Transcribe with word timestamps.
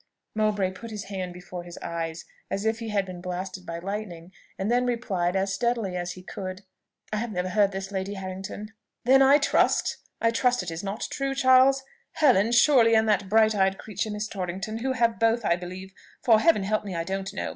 Mowbray 0.33 0.71
put 0.71 0.89
his 0.89 1.03
hand 1.09 1.31
before 1.31 1.61
his 1.63 1.77
eyes, 1.77 2.25
as 2.49 2.65
if 2.65 2.79
he 2.79 2.89
had 2.89 3.05
been 3.05 3.21
blasted 3.21 3.67
by 3.67 3.77
lightning, 3.77 4.31
and 4.57 4.71
then 4.71 4.87
replied, 4.87 5.35
as 5.35 5.53
steadily 5.53 5.95
as 5.95 6.13
he 6.13 6.23
could, 6.23 6.63
"I 7.13 7.17
have 7.17 7.31
never 7.31 7.49
heard 7.49 7.71
this, 7.71 7.91
Lady 7.91 8.15
Harrington." 8.15 8.73
"Then 9.05 9.21
I 9.21 9.37
trust 9.37 9.97
I 10.19 10.31
trust 10.31 10.63
it 10.63 10.71
is 10.71 10.83
not 10.83 11.07
true, 11.11 11.35
Charles. 11.35 11.83
Helen, 12.13 12.51
surely, 12.51 12.95
and 12.95 13.07
that 13.07 13.29
bright 13.29 13.53
eyed 13.53 13.77
creature 13.77 14.09
Miss 14.09 14.27
Torrington, 14.27 14.79
who 14.79 14.93
have 14.93 15.19
both, 15.19 15.45
I 15.45 15.55
believe, 15.55 15.93
(for, 16.23 16.39
Heaven 16.39 16.63
help 16.63 16.83
me, 16.83 16.95
I 16.95 17.03
don't 17.03 17.31
know!) 17.31 17.49